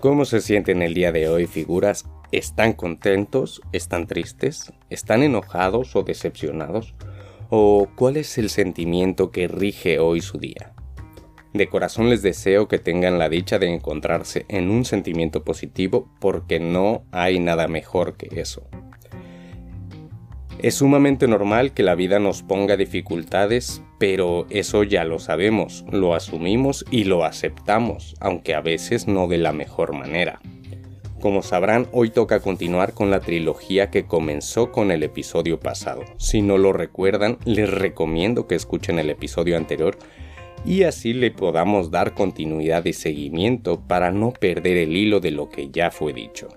¿Cómo 0.00 0.26
se 0.26 0.42
sienten 0.42 0.82
el 0.82 0.92
día 0.92 1.10
de 1.10 1.26
hoy, 1.30 1.46
figuras? 1.46 2.04
¿Están 2.30 2.74
contentos? 2.74 3.62
¿Están 3.72 4.06
tristes? 4.06 4.70
¿Están 4.90 5.22
enojados 5.22 5.96
o 5.96 6.02
decepcionados? 6.02 6.94
¿O 7.48 7.88
cuál 7.96 8.18
es 8.18 8.36
el 8.36 8.50
sentimiento 8.50 9.30
que 9.30 9.48
rige 9.48 9.98
hoy 9.98 10.20
su 10.20 10.38
día? 10.38 10.74
De 11.54 11.68
corazón 11.68 12.10
les 12.10 12.20
deseo 12.20 12.68
que 12.68 12.78
tengan 12.78 13.18
la 13.18 13.30
dicha 13.30 13.58
de 13.58 13.72
encontrarse 13.72 14.44
en 14.48 14.70
un 14.70 14.84
sentimiento 14.84 15.44
positivo 15.44 16.10
porque 16.20 16.60
no 16.60 17.04
hay 17.10 17.38
nada 17.38 17.66
mejor 17.66 18.18
que 18.18 18.38
eso. 18.38 18.68
Es 20.58 20.74
sumamente 20.74 21.26
normal 21.26 21.72
que 21.72 21.82
la 21.82 21.94
vida 21.94 22.18
nos 22.18 22.42
ponga 22.42 22.76
dificultades, 22.76 23.82
pero 23.98 24.46
eso 24.50 24.82
ya 24.82 25.04
lo 25.04 25.18
sabemos, 25.18 25.84
lo 25.90 26.14
asumimos 26.14 26.84
y 26.90 27.04
lo 27.04 27.24
aceptamos, 27.24 28.14
aunque 28.20 28.54
a 28.54 28.60
veces 28.60 29.06
no 29.06 29.26
de 29.28 29.38
la 29.38 29.52
mejor 29.52 29.92
manera. 29.92 30.40
Como 31.20 31.42
sabrán, 31.42 31.88
hoy 31.92 32.10
toca 32.10 32.40
continuar 32.40 32.92
con 32.92 33.10
la 33.10 33.20
trilogía 33.20 33.90
que 33.90 34.06
comenzó 34.06 34.70
con 34.70 34.90
el 34.90 35.02
episodio 35.02 35.58
pasado. 35.58 36.04
Si 36.18 36.42
no 36.42 36.58
lo 36.58 36.72
recuerdan, 36.72 37.38
les 37.44 37.70
recomiendo 37.70 38.46
que 38.46 38.54
escuchen 38.54 38.98
el 38.98 39.08
episodio 39.08 39.56
anterior 39.56 39.98
y 40.64 40.82
así 40.82 41.14
le 41.14 41.30
podamos 41.30 41.90
dar 41.90 42.14
continuidad 42.14 42.84
y 42.84 42.92
seguimiento 42.92 43.80
para 43.80 44.10
no 44.10 44.32
perder 44.32 44.76
el 44.76 44.96
hilo 44.96 45.20
de 45.20 45.30
lo 45.30 45.48
que 45.48 45.70
ya 45.70 45.90
fue 45.90 46.12
dicho. 46.12 46.48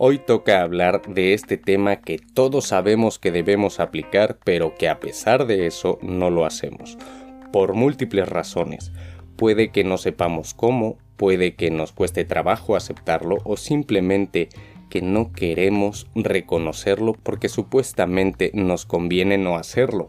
Hoy 0.00 0.20
toca 0.20 0.62
hablar 0.62 1.02
de 1.08 1.34
este 1.34 1.56
tema 1.56 1.96
que 1.96 2.20
todos 2.20 2.68
sabemos 2.68 3.18
que 3.18 3.32
debemos 3.32 3.80
aplicar, 3.80 4.38
pero 4.44 4.76
que 4.76 4.88
a 4.88 5.00
pesar 5.00 5.44
de 5.44 5.66
eso 5.66 5.98
no 6.02 6.30
lo 6.30 6.46
hacemos, 6.46 6.96
por 7.52 7.74
múltiples 7.74 8.28
razones. 8.28 8.92
Puede 9.34 9.72
que 9.72 9.82
no 9.82 9.98
sepamos 9.98 10.54
cómo, 10.54 10.98
puede 11.16 11.56
que 11.56 11.72
nos 11.72 11.90
cueste 11.90 12.24
trabajo 12.24 12.76
aceptarlo 12.76 13.38
o 13.42 13.56
simplemente 13.56 14.50
que 14.88 15.02
no 15.02 15.32
queremos 15.32 16.06
reconocerlo 16.14 17.14
porque 17.14 17.48
supuestamente 17.48 18.52
nos 18.54 18.86
conviene 18.86 19.36
no 19.36 19.56
hacerlo. 19.56 20.06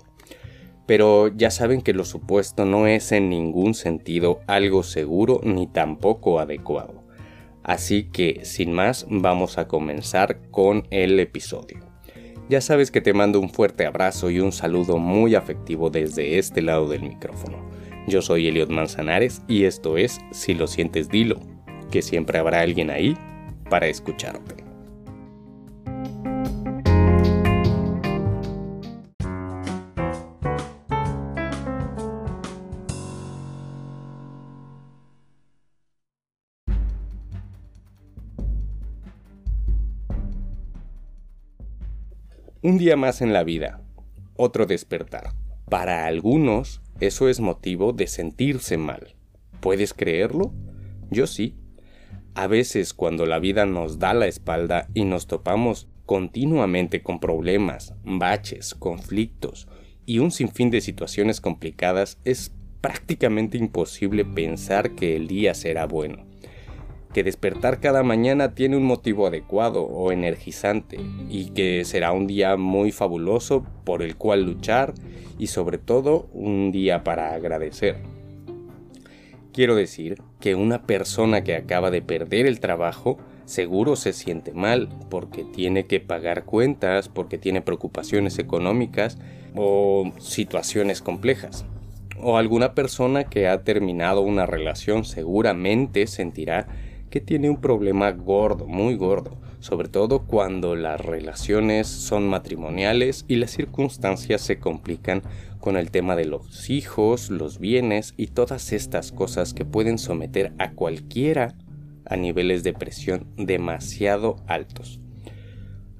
Pero 0.85 1.29
ya 1.29 1.49
saben 1.49 1.81
que 1.81 1.93
lo 1.93 2.05
supuesto 2.05 2.63
no 2.63 2.85
es 2.85 3.11
en 3.11 3.31
ningún 3.31 3.73
sentido 3.73 4.41
algo 4.45 4.83
seguro 4.83 5.41
ni 5.43 5.65
tampoco 5.65 6.39
adecuado. 6.39 6.98
Así 7.69 8.05
que, 8.05 8.45
sin 8.45 8.73
más, 8.73 9.05
vamos 9.11 9.59
a 9.59 9.67
comenzar 9.67 10.41
con 10.49 10.87
el 10.89 11.19
episodio. 11.19 11.77
Ya 12.49 12.61
sabes 12.61 12.89
que 12.89 12.99
te 12.99 13.13
mando 13.13 13.39
un 13.39 13.51
fuerte 13.51 13.85
abrazo 13.85 14.31
y 14.31 14.39
un 14.39 14.51
saludo 14.51 14.97
muy 14.97 15.35
afectivo 15.35 15.91
desde 15.91 16.39
este 16.39 16.63
lado 16.63 16.89
del 16.89 17.03
micrófono. 17.03 17.59
Yo 18.07 18.23
soy 18.23 18.47
Eliot 18.47 18.71
Manzanares 18.71 19.43
y 19.47 19.65
esto 19.65 19.97
es 19.97 20.17
Si 20.31 20.55
lo 20.55 20.65
sientes 20.65 21.09
dilo, 21.09 21.39
que 21.91 22.01
siempre 22.01 22.39
habrá 22.39 22.61
alguien 22.61 22.89
ahí 22.89 23.15
para 23.69 23.85
escucharte. 23.85 24.68
Un 42.61 42.77
día 42.77 42.97
más 42.97 43.21
en 43.21 43.31
la 43.31 43.45
vida, 43.45 43.79
otro 44.35 44.65
despertar. 44.65 45.31
Para 45.69 46.07
algunos, 46.07 46.81
eso 46.99 47.29
es 47.29 47.39
motivo 47.39 47.93
de 47.93 48.05
sentirse 48.05 48.77
mal. 48.77 49.15
¿Puedes 49.61 49.93
creerlo? 49.93 50.51
Yo 51.09 51.25
sí. 51.25 51.55
A 52.35 52.47
veces 52.47 52.93
cuando 52.93 53.25
la 53.25 53.39
vida 53.39 53.65
nos 53.65 53.97
da 53.97 54.13
la 54.13 54.27
espalda 54.27 54.89
y 54.93 55.05
nos 55.05 55.25
topamos 55.25 55.87
continuamente 56.05 57.01
con 57.01 57.21
problemas, 57.21 57.93
baches, 58.03 58.75
conflictos 58.75 59.69
y 60.05 60.19
un 60.19 60.31
sinfín 60.31 60.69
de 60.69 60.81
situaciones 60.81 61.39
complicadas, 61.39 62.17
es 62.25 62.51
prácticamente 62.81 63.57
imposible 63.57 64.25
pensar 64.25 64.95
que 64.95 65.15
el 65.15 65.27
día 65.29 65.53
será 65.53 65.85
bueno 65.85 66.28
que 67.13 67.23
despertar 67.23 67.79
cada 67.79 68.03
mañana 68.03 68.53
tiene 68.53 68.77
un 68.77 68.83
motivo 68.83 69.27
adecuado 69.27 69.83
o 69.83 70.11
energizante 70.11 70.99
y 71.29 71.51
que 71.51 71.83
será 71.85 72.11
un 72.11 72.27
día 72.27 72.55
muy 72.55 72.91
fabuloso 72.91 73.65
por 73.83 74.03
el 74.03 74.15
cual 74.15 74.43
luchar 74.43 74.93
y 75.37 75.47
sobre 75.47 75.77
todo 75.77 76.27
un 76.33 76.71
día 76.71 77.03
para 77.03 77.33
agradecer. 77.33 77.97
Quiero 79.51 79.75
decir 79.75 80.21
que 80.39 80.53
una 80.53 80.83
persona 80.83 81.43
que 81.43 81.55
acaba 81.55 81.89
de 81.89 82.01
perder 82.01 82.45
el 82.45 82.59
trabajo 82.59 83.17
seguro 83.45 83.95
se 83.95 84.13
siente 84.13 84.53
mal 84.53 84.89
porque 85.09 85.43
tiene 85.43 85.87
que 85.87 85.99
pagar 85.99 86.45
cuentas, 86.45 87.09
porque 87.09 87.39
tiene 87.39 87.61
preocupaciones 87.61 88.37
económicas 88.37 89.17
o 89.55 90.11
situaciones 90.19 91.01
complejas. 91.01 91.65
O 92.21 92.37
alguna 92.37 92.75
persona 92.75 93.23
que 93.23 93.47
ha 93.47 93.63
terminado 93.63 94.21
una 94.21 94.45
relación 94.45 95.03
seguramente 95.03 96.05
sentirá 96.05 96.67
que 97.09 97.21
tiene 97.21 97.49
un 97.49 97.61
problema 97.61 98.11
gordo, 98.11 98.67
muy 98.67 98.95
gordo, 98.95 99.37
sobre 99.59 99.89
todo 99.89 100.25
cuando 100.25 100.75
las 100.75 101.01
relaciones 101.01 101.87
son 101.87 102.27
matrimoniales 102.27 103.25
y 103.27 103.35
las 103.35 103.51
circunstancias 103.51 104.41
se 104.41 104.59
complican 104.59 105.23
con 105.59 105.75
el 105.75 105.91
tema 105.91 106.15
de 106.15 106.25
los 106.25 106.69
hijos, 106.69 107.29
los 107.29 107.59
bienes 107.59 108.13
y 108.15 108.27
todas 108.27 108.71
estas 108.71 109.11
cosas 109.11 109.53
que 109.53 109.65
pueden 109.65 109.97
someter 109.97 110.53
a 110.57 110.71
cualquiera 110.71 111.55
a 112.05 112.15
niveles 112.15 112.63
de 112.63 112.73
presión 112.73 113.27
demasiado 113.37 114.37
altos. 114.47 114.99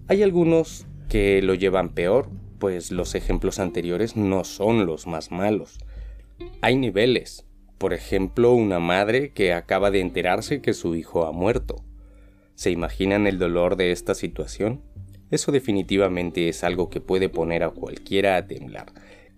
Hay 0.07 0.23
algunos 0.23 0.87
que 1.07 1.41
lo 1.41 1.53
llevan 1.53 1.89
peor, 1.89 2.29
pues 2.59 2.91
los 2.91 3.15
ejemplos 3.15 3.59
anteriores 3.59 4.15
no 4.15 4.43
son 4.43 4.85
los 4.85 5.07
más 5.07 5.31
malos. 5.31 5.77
Hay 6.61 6.77
niveles, 6.77 7.45
por 7.79 7.93
ejemplo, 7.93 8.53
una 8.53 8.79
madre 8.79 9.31
que 9.31 9.53
acaba 9.53 9.89
de 9.89 10.01
enterarse 10.01 10.61
que 10.61 10.73
su 10.73 10.95
hijo 10.95 11.25
ha 11.25 11.31
muerto. 11.31 11.77
¿Se 12.53 12.71
imaginan 12.71 13.25
el 13.25 13.39
dolor 13.39 13.77
de 13.77 13.93
esta 13.93 14.15
situación? 14.15 14.83
Eso 15.31 15.53
definitivamente 15.53 16.49
es 16.49 16.65
algo 16.65 16.89
que 16.89 16.99
puede 16.99 17.29
poner 17.29 17.63
a 17.63 17.69
cualquiera 17.69 18.35
a 18.35 18.45
temblar. 18.45 18.87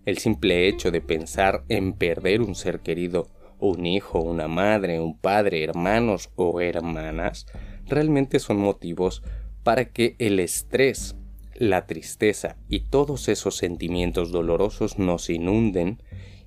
El 0.04 0.18
simple 0.18 0.66
hecho 0.66 0.90
de 0.90 1.00
pensar 1.00 1.62
en 1.68 1.92
perder 1.92 2.42
un 2.42 2.56
ser 2.56 2.80
querido, 2.80 3.28
un 3.60 3.86
hijo, 3.86 4.20
una 4.20 4.48
madre, 4.48 4.98
un 4.98 5.16
padre, 5.16 5.62
hermanos 5.62 6.30
o 6.34 6.60
hermanas, 6.60 7.46
realmente 7.86 8.40
son 8.40 8.58
motivos 8.58 9.22
para 9.62 9.84
que 9.92 10.16
el 10.18 10.40
estrés, 10.40 11.14
la 11.54 11.86
tristeza 11.86 12.56
y 12.68 12.80
todos 12.80 13.28
esos 13.28 13.56
sentimientos 13.56 14.32
dolorosos 14.32 14.98
nos 14.98 15.30
inunden 15.30 16.02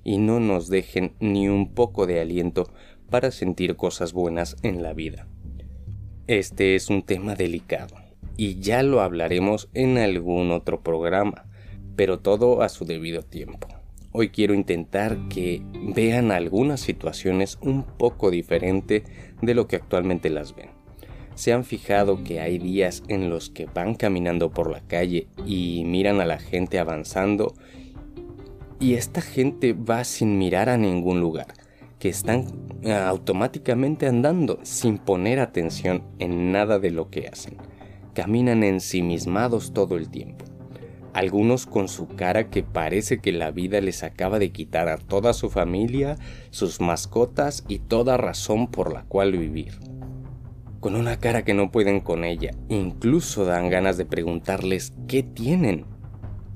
y 0.06 0.18
no 0.18 0.38
nos 0.38 0.68
dejen 0.68 1.14
ni 1.18 1.48
un 1.48 1.74
poco 1.74 2.06
de 2.06 2.20
aliento 2.20 2.70
para 3.10 3.32
sentir 3.32 3.74
cosas 3.74 4.12
buenas 4.12 4.56
en 4.62 4.80
la 4.84 4.92
vida. 4.92 5.26
Este 6.28 6.76
es 6.76 6.90
un 6.90 7.02
tema 7.02 7.34
delicado 7.34 7.96
y 8.36 8.60
ya 8.60 8.84
lo 8.84 9.00
hablaremos 9.00 9.68
en 9.74 9.98
algún 9.98 10.52
otro 10.52 10.80
programa, 10.80 11.46
pero 11.96 12.20
todo 12.20 12.62
a 12.62 12.68
su 12.68 12.84
debido 12.84 13.22
tiempo. 13.22 13.66
Hoy 14.12 14.28
quiero 14.28 14.54
intentar 14.54 15.18
que 15.28 15.62
vean 15.92 16.30
algunas 16.30 16.80
situaciones 16.80 17.58
un 17.60 17.82
poco 17.82 18.30
diferente 18.30 19.02
de 19.42 19.54
lo 19.54 19.66
que 19.66 19.74
actualmente 19.74 20.30
las 20.30 20.54
ven. 20.54 20.70
¿Se 21.34 21.52
han 21.52 21.64
fijado 21.64 22.22
que 22.22 22.40
hay 22.40 22.58
días 22.58 23.02
en 23.08 23.28
los 23.28 23.50
que 23.50 23.66
van 23.66 23.96
caminando 23.96 24.52
por 24.52 24.70
la 24.70 24.82
calle 24.82 25.26
y 25.44 25.82
miran 25.84 26.20
a 26.20 26.26
la 26.26 26.38
gente 26.38 26.78
avanzando 26.78 27.54
y 28.78 28.94
esta 28.94 29.20
gente 29.20 29.72
va 29.72 30.04
sin 30.04 30.38
mirar 30.38 30.68
a 30.68 30.76
ningún 30.76 31.20
lugar, 31.20 31.48
que 31.98 32.08
están 32.08 32.46
eh, 32.82 32.92
automáticamente 32.92 34.06
andando 34.06 34.58
sin 34.62 34.98
poner 34.98 35.40
atención 35.40 36.02
en 36.18 36.52
nada 36.52 36.78
de 36.78 36.90
lo 36.90 37.10
que 37.10 37.28
hacen. 37.28 37.56
Caminan 38.14 38.62
ensimismados 38.62 39.72
todo 39.72 39.96
el 39.96 40.08
tiempo. 40.08 40.44
Algunos 41.14 41.64
con 41.64 41.88
su 41.88 42.08
cara 42.08 42.50
que 42.50 42.62
parece 42.62 43.18
que 43.18 43.32
la 43.32 43.50
vida 43.50 43.80
les 43.80 44.02
acaba 44.02 44.38
de 44.38 44.52
quitar 44.52 44.88
a 44.88 44.98
toda 44.98 45.32
su 45.32 45.48
familia, 45.48 46.18
sus 46.50 46.80
mascotas 46.80 47.64
y 47.68 47.78
toda 47.78 48.18
razón 48.18 48.66
por 48.66 48.92
la 48.92 49.04
cual 49.04 49.32
vivir. 49.32 49.78
Con 50.80 50.94
una 50.94 51.18
cara 51.18 51.42
que 51.42 51.54
no 51.54 51.72
pueden 51.72 52.00
con 52.00 52.24
ella, 52.24 52.50
incluso 52.68 53.46
dan 53.46 53.70
ganas 53.70 53.96
de 53.96 54.04
preguntarles 54.04 54.92
qué 55.08 55.22
tienen 55.22 55.86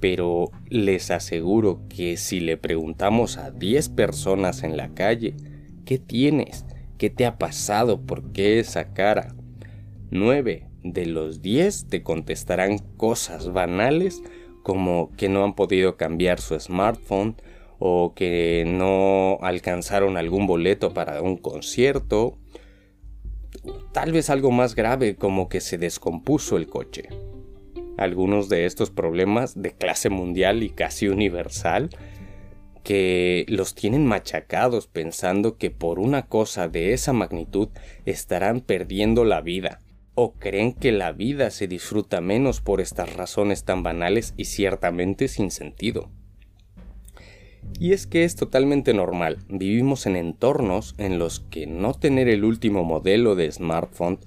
pero 0.01 0.51
les 0.69 1.11
aseguro 1.11 1.83
que 1.89 2.17
si 2.17 2.41
le 2.41 2.57
preguntamos 2.57 3.37
a 3.37 3.51
10 3.51 3.91
personas 3.91 4.63
en 4.63 4.77
la 4.77 4.95
calle, 4.95 5.35
¿qué 5.85 5.99
tienes? 5.99 6.65
¿Qué 6.99 7.11
te 7.11 7.27
ha 7.27 7.39
pasado? 7.39 8.01
¿Por 8.01 8.33
qué 8.33 8.59
esa 8.59 8.93
cara? 8.93 9.35
9 10.11 10.67
de 10.83 11.07
los 11.07 11.43
10 11.43 11.89
te 11.89 12.03
contestarán 12.03 12.79
cosas 12.97 13.53
banales 13.53 14.23
como 14.63 15.11
que 15.17 15.29
no 15.29 15.45
han 15.45 15.55
podido 15.55 15.97
cambiar 15.97 16.41
su 16.41 16.59
smartphone 16.59 17.37
o 17.79 18.13
que 18.15 18.65
no 18.67 19.39
alcanzaron 19.43 20.17
algún 20.17 20.47
boleto 20.47 20.93
para 20.93 21.23
un 21.23 21.37
concierto. 21.37 22.39
tal 23.93 24.13
vez 24.13 24.31
algo 24.31 24.51
más 24.51 24.75
grave 24.75 25.17
como 25.17 25.49
que 25.49 25.61
se 25.61 25.79
descompuso 25.79 26.57
el 26.57 26.69
coche. 26.69 27.09
Algunos 28.01 28.49
de 28.49 28.65
estos 28.65 28.91
problemas 28.91 29.61
de 29.61 29.73
clase 29.73 30.09
mundial 30.09 30.63
y 30.63 30.71
casi 30.71 31.09
universal 31.09 31.91
que 32.83 33.45
los 33.47 33.75
tienen 33.75 34.07
machacados 34.07 34.87
pensando 34.87 35.59
que 35.59 35.71
por 35.71 35.99
una 35.99 36.23
cosa 36.27 36.67
de 36.67 36.95
esa 36.95 37.13
magnitud 37.13 37.69
estarán 38.07 38.63
perdiendo 38.63 39.27
la 39.27 39.43
vida, 39.43 39.81
o 40.15 40.33
creen 40.33 40.73
que 40.73 40.93
la 40.93 41.13
vida 41.13 41.51
se 41.51 41.69
disfruta 41.69 42.23
menos 42.23 42.63
por 42.63 42.81
estas 42.81 43.15
razones 43.17 43.65
tan 43.65 43.83
banales 43.83 44.33
y 44.39 44.47
ciertamente 44.47 45.29
sin 45.29 45.51
sentido. 45.51 46.09
Y 47.79 47.93
es 47.93 48.07
que 48.07 48.25
es 48.25 48.35
totalmente 48.35 48.95
normal, 48.95 49.41
vivimos 49.51 50.07
en 50.07 50.17
entornos 50.17 50.95
en 50.97 51.19
los 51.19 51.41
que 51.41 51.67
no 51.67 51.93
tener 51.93 52.31
el 52.31 52.45
último 52.45 52.83
modelo 52.83 53.35
de 53.35 53.53
smartphone 53.53 54.21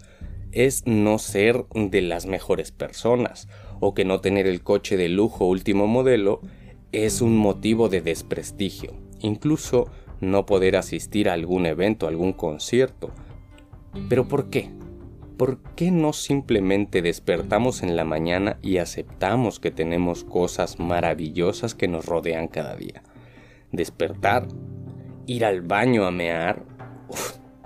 es 0.54 0.84
no 0.86 1.18
ser 1.18 1.66
de 1.74 2.02
las 2.02 2.26
mejores 2.26 2.72
personas, 2.72 3.48
o 3.80 3.94
que 3.94 4.06
no 4.06 4.22
tener 4.22 4.48
el 4.48 4.62
coche 4.62 4.98
de 4.98 5.10
lujo 5.10 5.46
último 5.46 5.88
modelo 5.88 6.42
es 6.92 7.22
un 7.22 7.36
motivo 7.36 7.90
de 7.90 8.02
desprestigio, 8.02 8.94
incluso 9.20 9.90
no 10.22 10.46
poder 10.46 10.76
asistir 10.76 11.28
a 11.28 11.34
algún 11.34 11.66
evento, 11.66 12.08
algún 12.08 12.34
concierto. 12.34 13.12
¿Pero 14.10 14.28
por 14.28 14.50
qué? 14.50 14.70
¿Por 15.38 15.60
qué 15.76 15.92
no 15.92 16.14
simplemente 16.14 17.02
despertamos 17.02 17.82
en 17.84 17.96
la 17.96 18.06
mañana 18.06 18.58
y 18.62 18.78
aceptamos 18.78 19.60
que 19.60 19.72
tenemos 19.72 20.24
cosas 20.24 20.80
maravillosas 20.80 21.76
que 21.76 21.88
nos 21.88 22.06
rodean 22.06 22.48
cada 22.48 22.76
día? 22.76 23.04
Despertar, 23.72 24.48
ir 25.26 25.44
al 25.44 25.62
baño 25.62 26.06
a 26.06 26.12
mear, 26.12 26.64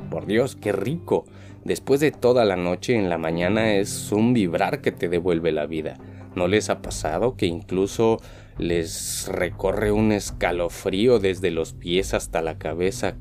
por 0.09 0.25
Dios, 0.25 0.55
qué 0.55 0.71
rico. 0.71 1.25
Después 1.67 1.99
de 1.99 2.11
toda 2.11 2.45
la 2.45 2.55
noche 2.55 2.95
en 2.95 3.09
la 3.09 3.17
mañana 3.17 3.75
es 3.75 4.13
un 4.13 4.31
vibrar 4.31 4.79
que 4.79 4.93
te 4.93 5.09
devuelve 5.09 5.51
la 5.51 5.65
vida. 5.65 5.97
¿No 6.33 6.47
les 6.47 6.69
ha 6.69 6.81
pasado 6.81 7.35
que 7.35 7.45
incluso 7.45 8.21
les 8.57 9.27
recorre 9.29 9.91
un 9.91 10.13
escalofrío 10.13 11.19
desde 11.19 11.51
los 11.51 11.73
pies 11.73 12.13
hasta 12.13 12.41
la 12.41 12.57
cabeza, 12.57 13.17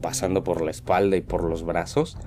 pasando 0.00 0.42
por 0.42 0.62
la 0.62 0.72
espalda 0.72 1.16
y 1.16 1.20
por 1.20 1.44
los 1.44 1.62
brazos. 1.62 2.18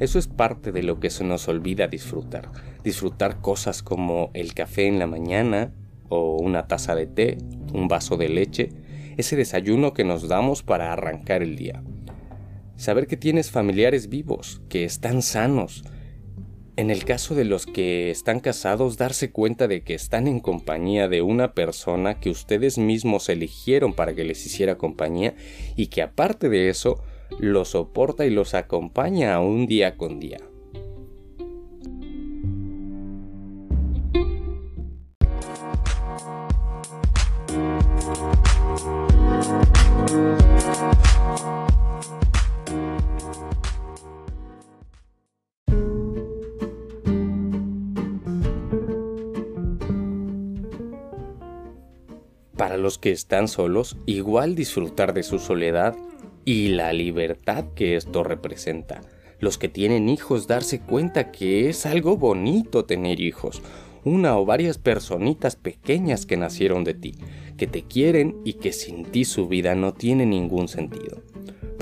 Eso 0.00 0.18
es 0.18 0.26
parte 0.26 0.72
de 0.72 0.82
lo 0.82 0.98
que 0.98 1.10
se 1.10 1.22
nos 1.22 1.46
olvida 1.46 1.86
disfrutar. 1.86 2.50
Disfrutar 2.82 3.40
cosas 3.40 3.84
como 3.84 4.32
el 4.34 4.54
café 4.54 4.88
en 4.88 4.98
la 4.98 5.06
mañana, 5.06 5.70
o 6.08 6.36
una 6.38 6.66
taza 6.66 6.96
de 6.96 7.06
té, 7.06 7.38
un 7.72 7.86
vaso 7.86 8.16
de 8.16 8.28
leche, 8.28 8.70
ese 9.16 9.36
desayuno 9.36 9.92
que 9.92 10.02
nos 10.02 10.26
damos 10.26 10.64
para 10.64 10.92
arrancar 10.92 11.44
el 11.44 11.54
día. 11.54 11.80
Saber 12.82 13.06
que 13.06 13.16
tienes 13.16 13.52
familiares 13.52 14.08
vivos, 14.08 14.60
que 14.68 14.82
están 14.82 15.22
sanos, 15.22 15.84
en 16.74 16.90
el 16.90 17.04
caso 17.04 17.36
de 17.36 17.44
los 17.44 17.64
que 17.64 18.10
están 18.10 18.40
casados, 18.40 18.96
darse 18.96 19.30
cuenta 19.30 19.68
de 19.68 19.84
que 19.84 19.94
están 19.94 20.26
en 20.26 20.40
compañía 20.40 21.06
de 21.06 21.22
una 21.22 21.54
persona 21.54 22.18
que 22.18 22.28
ustedes 22.28 22.78
mismos 22.78 23.28
eligieron 23.28 23.94
para 23.94 24.16
que 24.16 24.24
les 24.24 24.44
hiciera 24.44 24.78
compañía 24.78 25.36
y 25.76 25.86
que 25.86 26.02
aparte 26.02 26.48
de 26.48 26.70
eso, 26.70 27.00
los 27.38 27.68
soporta 27.68 28.26
y 28.26 28.30
los 28.30 28.52
acompaña 28.52 29.32
a 29.32 29.38
un 29.38 29.68
día 29.68 29.96
con 29.96 30.18
día. 30.18 30.38
Los 52.82 52.98
que 52.98 53.10
están 53.10 53.48
solos, 53.48 53.96
igual 54.06 54.54
disfrutar 54.54 55.14
de 55.14 55.22
su 55.22 55.38
soledad 55.38 55.96
y 56.44 56.68
la 56.68 56.92
libertad 56.92 57.64
que 57.74 57.96
esto 57.96 58.24
representa. 58.24 59.00
Los 59.38 59.58
que 59.58 59.68
tienen 59.68 60.08
hijos, 60.08 60.46
darse 60.46 60.80
cuenta 60.80 61.32
que 61.32 61.68
es 61.68 61.86
algo 61.86 62.16
bonito 62.16 62.84
tener 62.84 63.20
hijos, 63.20 63.62
una 64.04 64.36
o 64.36 64.44
varias 64.44 64.78
personitas 64.78 65.56
pequeñas 65.56 66.26
que 66.26 66.36
nacieron 66.36 66.84
de 66.84 66.94
ti, 66.94 67.14
que 67.56 67.66
te 67.66 67.82
quieren 67.82 68.40
y 68.44 68.54
que 68.54 68.72
sin 68.72 69.04
ti 69.04 69.24
su 69.24 69.48
vida 69.48 69.74
no 69.74 69.94
tiene 69.94 70.26
ningún 70.26 70.68
sentido 70.68 71.22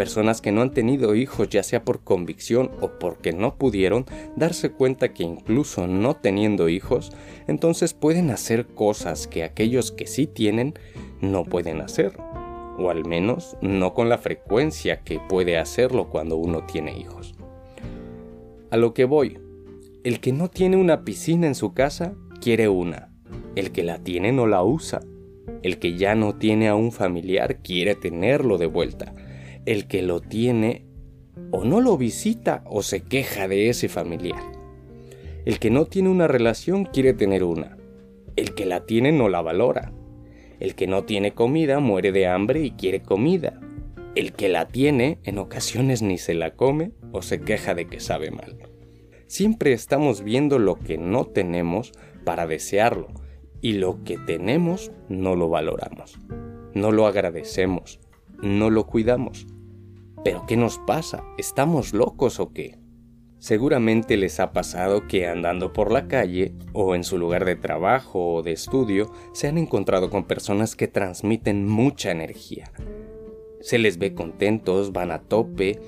personas 0.00 0.40
que 0.40 0.50
no 0.50 0.62
han 0.62 0.72
tenido 0.72 1.14
hijos 1.14 1.50
ya 1.50 1.62
sea 1.62 1.84
por 1.84 2.00
convicción 2.00 2.70
o 2.80 2.92
porque 2.98 3.34
no 3.34 3.56
pudieron 3.56 4.06
darse 4.34 4.70
cuenta 4.70 5.12
que 5.12 5.24
incluso 5.24 5.86
no 5.86 6.16
teniendo 6.16 6.70
hijos, 6.70 7.12
entonces 7.48 7.92
pueden 7.92 8.30
hacer 8.30 8.64
cosas 8.68 9.26
que 9.26 9.44
aquellos 9.44 9.92
que 9.92 10.06
sí 10.06 10.26
tienen 10.26 10.72
no 11.20 11.44
pueden 11.44 11.82
hacer, 11.82 12.18
o 12.78 12.88
al 12.88 13.04
menos 13.04 13.58
no 13.60 13.92
con 13.92 14.08
la 14.08 14.16
frecuencia 14.16 15.02
que 15.02 15.20
puede 15.20 15.58
hacerlo 15.58 16.08
cuando 16.08 16.38
uno 16.38 16.64
tiene 16.64 16.96
hijos. 16.96 17.34
A 18.70 18.78
lo 18.78 18.94
que 18.94 19.04
voy, 19.04 19.38
el 20.02 20.20
que 20.20 20.32
no 20.32 20.48
tiene 20.48 20.78
una 20.78 21.04
piscina 21.04 21.46
en 21.46 21.54
su 21.54 21.74
casa 21.74 22.14
quiere 22.40 22.70
una, 22.70 23.12
el 23.54 23.70
que 23.70 23.84
la 23.84 23.98
tiene 23.98 24.32
no 24.32 24.46
la 24.46 24.64
usa, 24.64 25.02
el 25.62 25.78
que 25.78 25.98
ya 25.98 26.14
no 26.14 26.36
tiene 26.36 26.68
a 26.68 26.74
un 26.74 26.90
familiar 26.90 27.58
quiere 27.58 27.96
tenerlo 27.96 28.56
de 28.56 28.64
vuelta, 28.64 29.12
el 29.66 29.86
que 29.86 30.02
lo 30.02 30.20
tiene 30.20 30.86
o 31.50 31.64
no 31.64 31.80
lo 31.80 31.96
visita 31.96 32.62
o 32.66 32.82
se 32.82 33.02
queja 33.02 33.48
de 33.48 33.68
ese 33.68 33.88
familiar. 33.88 34.42
El 35.44 35.58
que 35.58 35.70
no 35.70 35.86
tiene 35.86 36.08
una 36.08 36.28
relación 36.28 36.84
quiere 36.84 37.14
tener 37.14 37.44
una. 37.44 37.76
El 38.36 38.54
que 38.54 38.66
la 38.66 38.84
tiene 38.86 39.12
no 39.12 39.28
la 39.28 39.40
valora. 39.42 39.92
El 40.58 40.74
que 40.74 40.86
no 40.86 41.04
tiene 41.04 41.32
comida 41.32 41.80
muere 41.80 42.12
de 42.12 42.26
hambre 42.26 42.60
y 42.60 42.72
quiere 42.72 43.00
comida. 43.00 43.58
El 44.14 44.32
que 44.32 44.48
la 44.48 44.68
tiene 44.68 45.18
en 45.24 45.38
ocasiones 45.38 46.02
ni 46.02 46.18
se 46.18 46.34
la 46.34 46.54
come 46.54 46.92
o 47.12 47.22
se 47.22 47.40
queja 47.40 47.74
de 47.74 47.86
que 47.86 48.00
sabe 48.00 48.30
mal. 48.30 48.58
Siempre 49.26 49.72
estamos 49.72 50.22
viendo 50.22 50.58
lo 50.58 50.76
que 50.76 50.98
no 50.98 51.24
tenemos 51.24 51.92
para 52.24 52.46
desearlo 52.46 53.08
y 53.60 53.74
lo 53.74 54.02
que 54.04 54.18
tenemos 54.18 54.90
no 55.08 55.36
lo 55.36 55.48
valoramos, 55.48 56.18
no 56.74 56.92
lo 56.92 57.06
agradecemos, 57.06 58.00
no 58.42 58.70
lo 58.70 58.86
cuidamos. 58.86 59.46
¿Pero 60.24 60.44
qué 60.46 60.56
nos 60.56 60.78
pasa? 60.78 61.24
¿Estamos 61.38 61.94
locos 61.94 62.40
o 62.40 62.52
qué? 62.52 62.78
Seguramente 63.38 64.18
les 64.18 64.38
ha 64.38 64.52
pasado 64.52 65.08
que 65.08 65.26
andando 65.26 65.72
por 65.72 65.90
la 65.90 66.08
calle 66.08 66.52
o 66.74 66.94
en 66.94 67.04
su 67.04 67.16
lugar 67.16 67.46
de 67.46 67.56
trabajo 67.56 68.34
o 68.34 68.42
de 68.42 68.52
estudio 68.52 69.10
se 69.32 69.48
han 69.48 69.56
encontrado 69.56 70.10
con 70.10 70.24
personas 70.24 70.76
que 70.76 70.88
transmiten 70.88 71.66
mucha 71.66 72.10
energía. 72.10 72.70
Se 73.62 73.78
les 73.78 73.96
ve 73.96 74.12
contentos, 74.12 74.92
van 74.92 75.10
a 75.10 75.22
tope, 75.22 75.80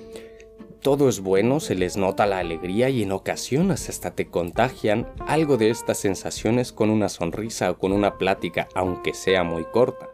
todo 0.82 1.08
es 1.08 1.20
bueno, 1.20 1.60
se 1.60 1.76
les 1.76 1.96
nota 1.96 2.26
la 2.26 2.38
alegría 2.38 2.90
y 2.90 3.04
en 3.04 3.12
ocasiones 3.12 3.88
hasta 3.88 4.10
te 4.10 4.26
contagian 4.26 5.08
algo 5.26 5.56
de 5.56 5.70
estas 5.70 5.98
sensaciones 5.98 6.72
con 6.72 6.90
una 6.90 7.08
sonrisa 7.08 7.70
o 7.70 7.78
con 7.78 7.92
una 7.92 8.18
plática, 8.18 8.68
aunque 8.74 9.14
sea 9.14 9.44
muy 9.44 9.64
corta. 9.64 10.10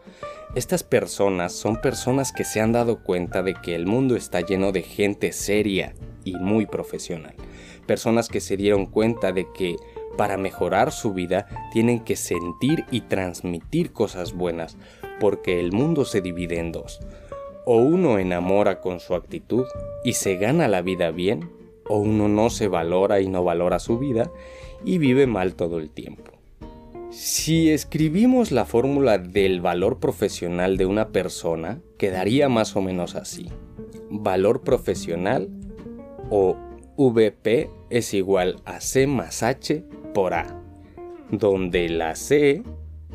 Estas 0.55 0.83
personas 0.83 1.55
son 1.55 1.81
personas 1.81 2.33
que 2.33 2.45
se 2.45 2.61
han 2.61 2.73
dado 2.73 3.03
cuenta 3.03 3.43
de 3.43 3.55
que 3.55 3.75
el 3.75 3.87
mundo 3.87 4.15
está 4.15 4.43
lleno 4.43 4.71
de 4.71 4.83
gente 4.83 5.33
seria 5.33 5.95
y 6.25 6.35
muy 6.37 6.67
profesional. 6.67 7.35
Personas 7.87 8.29
que 8.29 8.41
se 8.41 8.59
dieron 8.59 8.85
cuenta 8.85 9.33
de 9.33 9.47
que 9.55 9.77
para 10.19 10.37
mejorar 10.37 10.93
su 10.93 11.15
vida 11.15 11.47
tienen 11.73 12.01
que 12.01 12.17
sentir 12.17 12.85
y 12.91 13.03
transmitir 13.03 13.93
cosas 13.93 14.35
buenas, 14.35 14.77
porque 15.19 15.61
el 15.61 15.73
mundo 15.73 16.05
se 16.05 16.21
divide 16.21 16.59
en 16.59 16.73
dos. 16.73 17.01
O 17.71 17.77
uno 17.77 18.19
enamora 18.19 18.81
con 18.81 18.99
su 18.99 19.15
actitud 19.15 19.67
y 20.03 20.15
se 20.15 20.37
gana 20.37 20.69
la 20.69 20.81
vida 20.81 21.11
bien, 21.11 21.51
o 21.87 21.99
uno 21.99 22.27
no 22.27 22.49
se 22.49 22.67
valora 22.67 23.21
y 23.21 23.29
no 23.29 23.45
valora 23.45 23.79
su 23.79 23.99
vida 23.99 24.31
y 24.87 24.97
vive 24.97 25.27
mal 25.27 25.55
todo 25.55 25.77
el 25.77 25.91
tiempo. 25.91 26.33
Si 27.11 27.71
escribimos 27.71 28.53
la 28.53 28.65
fórmula 28.65 29.19
del 29.19 29.61
valor 29.61 29.99
profesional 29.99 30.79
de 30.79 30.87
una 30.87 31.09
persona, 31.09 31.79
quedaría 31.99 32.49
más 32.49 32.75
o 32.75 32.81
menos 32.81 33.15
así. 33.15 33.51
Valor 34.09 34.63
profesional 34.63 35.51
o 36.31 36.57
VP 36.97 37.69
es 37.91 38.15
igual 38.15 38.63
a 38.65 38.81
C 38.81 39.07
más 39.07 39.43
H 39.43 39.85
por 40.15 40.33
A, 40.33 40.59
donde 41.31 41.91
la 41.91 42.15
C 42.15 42.63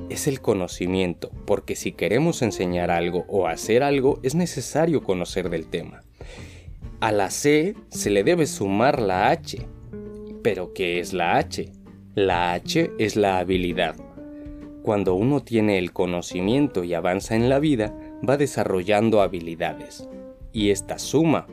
es 0.09 0.27
el 0.27 0.41
conocimiento, 0.41 1.31
porque 1.45 1.75
si 1.75 1.91
queremos 1.91 2.41
enseñar 2.41 2.91
algo 2.91 3.25
o 3.27 3.47
hacer 3.47 3.83
algo 3.83 4.19
es 4.23 4.35
necesario 4.35 5.03
conocer 5.03 5.49
del 5.49 5.67
tema. 5.67 6.03
A 6.99 7.11
la 7.11 7.29
C 7.29 7.75
se 7.89 8.09
le 8.09 8.23
debe 8.23 8.45
sumar 8.45 9.01
la 9.01 9.29
H. 9.29 9.65
¿Pero 10.41 10.73
qué 10.73 10.99
es 10.99 11.13
la 11.13 11.37
H? 11.37 11.71
La 12.15 12.53
H 12.53 12.91
es 12.97 13.15
la 13.15 13.39
habilidad. 13.39 13.95
Cuando 14.83 15.15
uno 15.15 15.41
tiene 15.41 15.77
el 15.77 15.93
conocimiento 15.93 16.83
y 16.83 16.93
avanza 16.93 17.35
en 17.35 17.49
la 17.49 17.59
vida, 17.59 17.95
va 18.27 18.37
desarrollando 18.37 19.21
habilidades. 19.21 20.07
Y 20.51 20.71
esta 20.71 20.99
suma 20.99 21.47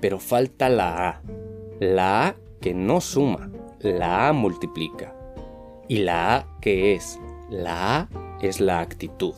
pero 0.00 0.18
falta 0.18 0.68
la 0.68 1.08
A. 1.08 1.22
La 1.80 2.28
A 2.28 2.36
que 2.60 2.74
no 2.74 3.00
suma, 3.00 3.50
la 3.80 4.28
A 4.28 4.32
multiplica. 4.32 5.14
¿Y 5.88 5.98
la 5.98 6.36
A 6.36 6.58
qué 6.60 6.94
es? 6.94 7.18
La 7.50 8.00
A 8.00 8.08
es 8.42 8.60
la 8.60 8.80
actitud. 8.80 9.34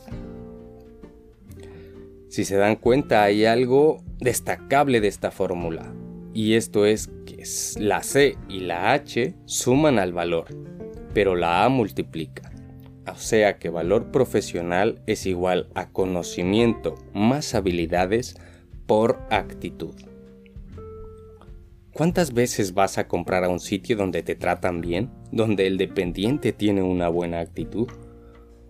Si 2.28 2.44
se 2.44 2.56
dan 2.56 2.76
cuenta 2.76 3.22
hay 3.22 3.44
algo 3.44 4.02
destacable 4.18 5.00
de 5.00 5.08
esta 5.08 5.30
fórmula, 5.30 5.92
y 6.32 6.54
esto 6.54 6.86
es 6.86 7.10
que 7.26 7.42
la 7.78 8.02
C 8.02 8.38
y 8.48 8.60
la 8.60 8.92
H 8.92 9.34
suman 9.44 9.98
al 9.98 10.14
valor, 10.14 10.46
pero 11.12 11.36
la 11.36 11.64
A 11.64 11.68
multiplica. 11.68 12.50
O 13.06 13.16
sea 13.16 13.58
que 13.58 13.68
valor 13.68 14.10
profesional 14.10 15.02
es 15.06 15.26
igual 15.26 15.68
a 15.74 15.90
conocimiento 15.90 16.94
más 17.12 17.54
habilidades 17.54 18.36
por 18.86 19.18
actitud. 19.30 19.94
¿Cuántas 21.98 22.32
veces 22.32 22.74
vas 22.74 22.96
a 22.96 23.08
comprar 23.08 23.42
a 23.42 23.48
un 23.48 23.58
sitio 23.58 23.96
donde 23.96 24.22
te 24.22 24.36
tratan 24.36 24.80
bien, 24.80 25.10
donde 25.32 25.66
el 25.66 25.78
dependiente 25.78 26.52
tiene 26.52 26.80
una 26.80 27.08
buena 27.08 27.40
actitud? 27.40 27.88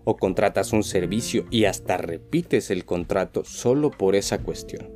¿O 0.04 0.16
contratas 0.16 0.73
un 0.73 0.82
servicio 0.82 1.44
y 1.50 1.66
hasta 1.66 1.99
repites 1.99 2.70
el 2.70 2.87
contrato 2.87 3.44
solo 3.44 3.90
por 3.90 4.14
esa 4.14 4.38
cuestión? 4.38 4.88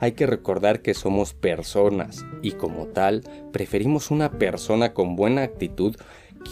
Hay 0.00 0.12
que 0.12 0.26
recordar 0.26 0.82
que 0.82 0.92
somos 0.92 1.32
personas 1.32 2.26
y 2.42 2.52
como 2.52 2.88
tal 2.88 3.22
preferimos 3.54 4.10
una 4.10 4.32
persona 4.32 4.92
con 4.92 5.16
buena 5.16 5.42
actitud 5.42 5.96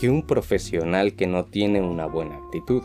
que 0.01 0.09
un 0.09 0.27
profesional 0.27 1.17
que 1.17 1.27
no 1.27 1.45
tiene 1.45 1.83
una 1.83 2.07
buena 2.07 2.37
actitud. 2.37 2.83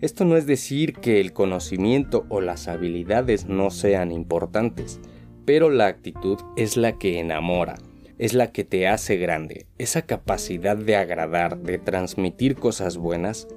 Esto 0.00 0.24
no 0.24 0.36
es 0.36 0.46
decir 0.46 0.92
que 0.92 1.20
el 1.20 1.32
conocimiento 1.32 2.26
o 2.28 2.40
las 2.40 2.68
habilidades 2.68 3.46
no 3.46 3.72
sean 3.72 4.12
importantes, 4.12 5.00
pero 5.48 5.70
la 5.70 5.86
actitud 5.86 6.36
es 6.56 6.76
la 6.76 6.98
que 6.98 7.18
enamora, 7.18 7.76
es 8.18 8.34
la 8.34 8.52
que 8.52 8.64
te 8.64 8.86
hace 8.86 9.16
grande, 9.16 9.64
esa 9.78 10.02
capacidad 10.02 10.76
de 10.76 10.94
agradar, 10.94 11.56
de 11.56 11.78
transmitir 11.78 12.54
cosas 12.54 12.98
buenas, 12.98 13.48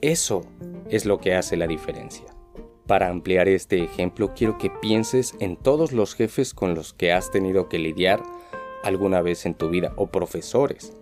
eso 0.00 0.46
es 0.88 1.04
lo 1.04 1.20
que 1.20 1.34
hace 1.34 1.58
la 1.58 1.66
diferencia. 1.66 2.24
Para 2.86 3.10
ampliar 3.10 3.48
este 3.48 3.84
ejemplo, 3.84 4.32
quiero 4.34 4.56
que 4.56 4.70
pienses 4.80 5.34
en 5.38 5.58
todos 5.58 5.92
los 5.92 6.14
jefes 6.14 6.54
con 6.54 6.74
los 6.74 6.94
que 6.94 7.12
has 7.12 7.30
tenido 7.30 7.68
que 7.68 7.80
lidiar 7.80 8.22
alguna 8.82 9.20
vez 9.20 9.44
en 9.44 9.52
tu 9.52 9.68
vida 9.68 9.92
o 9.96 10.06
profesores 10.06 10.94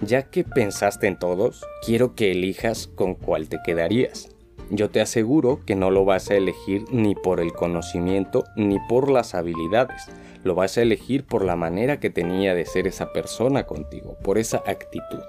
ya 0.00 0.30
que 0.30 0.44
pensaste 0.44 1.08
en 1.08 1.18
todos, 1.18 1.64
quiero 1.84 2.14
que 2.14 2.30
elijas 2.30 2.86
con 2.86 3.16
cuál 3.16 3.48
te 3.48 3.58
quedarías. 3.64 4.28
Yo 4.70 4.90
te 4.90 5.00
aseguro 5.00 5.60
que 5.64 5.74
no 5.74 5.90
lo 5.90 6.04
vas 6.04 6.30
a 6.30 6.36
elegir 6.36 6.84
ni 6.90 7.14
por 7.14 7.40
el 7.40 7.52
conocimiento 7.52 8.44
ni 8.54 8.78
por 8.88 9.10
las 9.10 9.34
habilidades. 9.34 10.04
Lo 10.44 10.54
vas 10.54 10.76
a 10.76 10.82
elegir 10.82 11.24
por 11.24 11.44
la 11.44 11.56
manera 11.56 12.00
que 12.00 12.10
tenía 12.10 12.54
de 12.54 12.66
ser 12.66 12.86
esa 12.86 13.12
persona 13.12 13.64
contigo, 13.66 14.16
por 14.22 14.36
esa 14.36 14.58
actitud. 14.66 15.22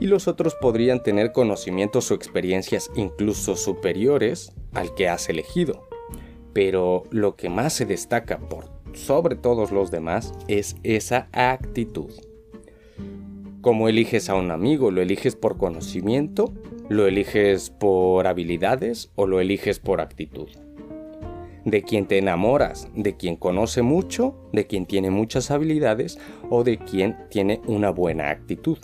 Y 0.00 0.08
los 0.08 0.26
otros 0.26 0.56
podrían 0.56 1.02
tener 1.02 1.30
conocimientos 1.30 2.10
o 2.10 2.14
experiencias 2.14 2.90
incluso 2.96 3.54
superiores 3.54 4.52
al 4.72 4.94
que 4.94 5.08
has 5.08 5.28
elegido. 5.28 5.86
Pero 6.52 7.04
lo 7.10 7.36
que 7.36 7.48
más 7.48 7.72
se 7.72 7.86
destaca 7.86 8.38
por 8.38 8.74
sobre 8.94 9.36
todos 9.36 9.70
los 9.70 9.90
demás 9.90 10.32
es 10.48 10.76
esa 10.82 11.28
actitud. 11.32 12.10
¿Cómo 13.64 13.88
eliges 13.88 14.28
a 14.28 14.34
un 14.34 14.50
amigo? 14.50 14.90
¿Lo 14.90 15.00
eliges 15.00 15.36
por 15.36 15.56
conocimiento? 15.56 16.52
¿Lo 16.90 17.06
eliges 17.06 17.70
por 17.70 18.26
habilidades 18.26 19.10
o 19.14 19.26
lo 19.26 19.40
eliges 19.40 19.78
por 19.78 20.02
actitud? 20.02 20.50
¿De 21.64 21.82
quien 21.82 22.04
te 22.04 22.18
enamoras? 22.18 22.90
¿De 22.94 23.16
quien 23.16 23.36
conoce 23.36 23.80
mucho? 23.80 24.36
¿De 24.52 24.66
quien 24.66 24.84
tiene 24.84 25.08
muchas 25.08 25.50
habilidades? 25.50 26.18
¿O 26.50 26.62
de 26.62 26.76
quien 26.76 27.16
tiene 27.30 27.62
una 27.66 27.88
buena 27.88 28.28
actitud? 28.28 28.76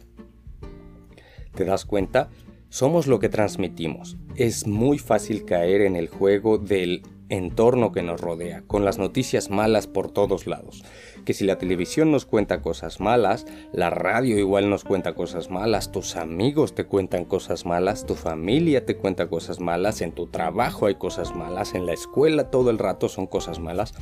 ¿Te 1.54 1.66
das 1.66 1.84
cuenta? 1.84 2.30
Somos 2.70 3.06
lo 3.06 3.18
que 3.18 3.28
transmitimos. 3.28 4.16
Es 4.34 4.66
muy 4.66 4.96
fácil 4.96 5.44
caer 5.44 5.82
en 5.82 5.94
el 5.94 6.08
juego 6.08 6.56
del 6.56 7.02
entorno 7.28 7.92
que 7.92 8.02
nos 8.02 8.20
rodea, 8.20 8.62
con 8.66 8.84
las 8.84 8.98
noticias 8.98 9.50
malas 9.50 9.86
por 9.86 10.10
todos 10.10 10.46
lados. 10.46 10.82
Que 11.24 11.34
si 11.34 11.44
la 11.44 11.58
televisión 11.58 12.10
nos 12.10 12.24
cuenta 12.24 12.62
cosas 12.62 13.00
malas, 13.00 13.46
la 13.72 13.90
radio 13.90 14.38
igual 14.38 14.70
nos 14.70 14.84
cuenta 14.84 15.14
cosas 15.14 15.50
malas, 15.50 15.92
tus 15.92 16.16
amigos 16.16 16.74
te 16.74 16.84
cuentan 16.86 17.24
cosas 17.24 17.66
malas, 17.66 18.06
tu 18.06 18.14
familia 18.14 18.86
te 18.86 18.96
cuenta 18.96 19.28
cosas 19.28 19.60
malas, 19.60 20.00
en 20.00 20.12
tu 20.12 20.26
trabajo 20.26 20.86
hay 20.86 20.94
cosas 20.94 21.34
malas, 21.34 21.74
en 21.74 21.86
la 21.86 21.92
escuela 21.92 22.50
todo 22.50 22.70
el 22.70 22.78
rato 22.78 23.08
son 23.08 23.26
cosas 23.26 23.58
malas. 23.58 23.94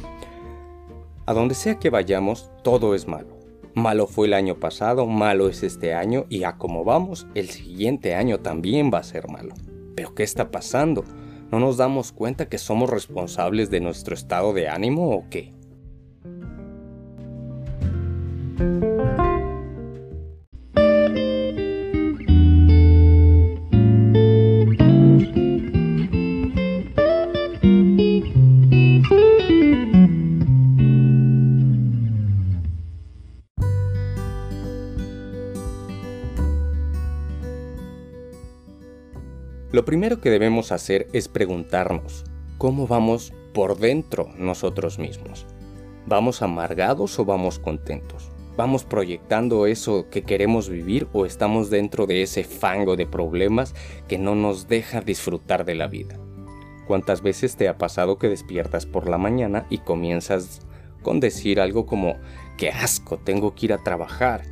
A 1.26 1.34
donde 1.34 1.54
sea 1.54 1.78
que 1.78 1.90
vayamos, 1.90 2.50
todo 2.62 2.94
es 2.94 3.06
malo. 3.06 3.36
Malo 3.74 4.06
fue 4.06 4.26
el 4.26 4.34
año 4.34 4.58
pasado, 4.58 5.06
malo 5.06 5.48
es 5.48 5.62
este 5.62 5.94
año 5.94 6.24
y 6.28 6.44
a 6.44 6.56
como 6.56 6.84
vamos, 6.84 7.26
el 7.34 7.50
siguiente 7.50 8.14
año 8.14 8.40
también 8.40 8.90
va 8.92 8.98
a 8.98 9.04
ser 9.04 9.28
malo. 9.28 9.54
¿Pero 9.94 10.14
qué 10.14 10.22
está 10.22 10.50
pasando? 10.50 11.04
¿No 11.50 11.60
nos 11.60 11.76
damos 11.76 12.12
cuenta 12.12 12.48
que 12.48 12.58
somos 12.58 12.90
responsables 12.90 13.70
de 13.70 13.80
nuestro 13.80 14.14
estado 14.14 14.52
de 14.52 14.68
ánimo 14.68 15.10
o 15.10 15.24
qué? 15.30 15.57
Lo 18.58 18.64
primero 39.84 40.20
que 40.20 40.30
debemos 40.30 40.72
hacer 40.72 41.06
es 41.12 41.28
preguntarnos, 41.28 42.24
¿cómo 42.58 42.88
vamos 42.88 43.32
por 43.54 43.78
dentro 43.78 44.30
nosotros 44.36 44.98
mismos? 44.98 45.46
¿Vamos 46.06 46.42
amargados 46.42 47.16
o 47.20 47.24
vamos 47.24 47.60
contentos? 47.60 48.32
¿Vamos 48.58 48.82
proyectando 48.82 49.66
eso 49.68 50.10
que 50.10 50.22
queremos 50.22 50.68
vivir 50.68 51.06
o 51.12 51.24
estamos 51.24 51.70
dentro 51.70 52.08
de 52.08 52.22
ese 52.22 52.42
fango 52.42 52.96
de 52.96 53.06
problemas 53.06 53.72
que 54.08 54.18
no 54.18 54.34
nos 54.34 54.66
deja 54.66 55.00
disfrutar 55.00 55.64
de 55.64 55.76
la 55.76 55.86
vida? 55.86 56.18
¿Cuántas 56.88 57.22
veces 57.22 57.54
te 57.54 57.68
ha 57.68 57.78
pasado 57.78 58.18
que 58.18 58.28
despiertas 58.28 58.84
por 58.84 59.08
la 59.08 59.16
mañana 59.16 59.68
y 59.70 59.78
comienzas 59.78 60.66
con 61.04 61.20
decir 61.20 61.60
algo 61.60 61.86
como, 61.86 62.16
qué 62.56 62.70
asco, 62.70 63.18
tengo 63.18 63.54
que 63.54 63.66
ir 63.66 63.72
a 63.74 63.84
trabajar? 63.84 64.42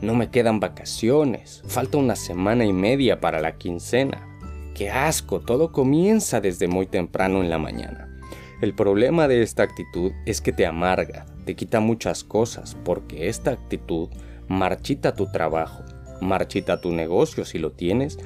No 0.00 0.14
me 0.14 0.30
quedan 0.30 0.60
vacaciones, 0.60 1.64
falta 1.66 1.98
una 1.98 2.14
semana 2.14 2.64
y 2.64 2.72
media 2.72 3.18
para 3.18 3.40
la 3.40 3.56
quincena. 3.58 4.28
¡Qué 4.76 4.90
asco! 4.90 5.40
Todo 5.40 5.72
comienza 5.72 6.40
desde 6.40 6.68
muy 6.68 6.86
temprano 6.86 7.42
en 7.42 7.50
la 7.50 7.58
mañana. 7.58 8.16
El 8.62 8.76
problema 8.76 9.26
de 9.26 9.42
esta 9.42 9.64
actitud 9.64 10.12
es 10.24 10.40
que 10.40 10.52
te 10.52 10.66
amarga, 10.66 11.26
te 11.44 11.54
quita 11.54 11.80
muchas 11.80 12.24
cosas, 12.24 12.76
porque 12.84 13.28
esta 13.28 13.52
actitud 13.52 14.08
marchita 14.48 15.14
tu 15.14 15.30
trabajo, 15.30 15.84
marchita 16.20 16.80
tu 16.80 16.92
negocio 16.92 17.44
si 17.44 17.58
lo 17.58 17.72
tienes, 17.72 18.18